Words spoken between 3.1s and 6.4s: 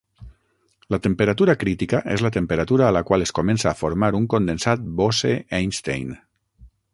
qual es comença a formar un condensat Bose-Einstein.